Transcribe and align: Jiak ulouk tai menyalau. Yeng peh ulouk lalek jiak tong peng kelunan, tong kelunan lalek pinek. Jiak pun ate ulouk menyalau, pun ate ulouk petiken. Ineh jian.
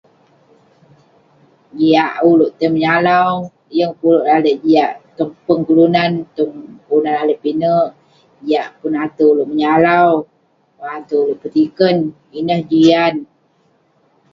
Jiak 1.79 2.13
ulouk 2.29 2.53
tai 2.57 2.69
menyalau. 2.73 3.31
Yeng 3.77 3.93
peh 3.97 4.05
ulouk 4.09 4.27
lalek 4.29 4.57
jiak 4.65 4.91
tong 5.17 5.31
peng 5.45 5.61
kelunan, 5.67 6.11
tong 6.37 6.53
kelunan 6.85 7.13
lalek 7.17 7.41
pinek. 7.43 7.87
Jiak 8.45 8.69
pun 8.79 8.93
ate 9.05 9.23
ulouk 9.31 9.49
menyalau, 9.51 10.09
pun 10.75 10.87
ate 10.97 11.13
ulouk 11.23 11.39
petiken. 11.43 11.97
Ineh 12.39 12.61
jian. 12.69 13.13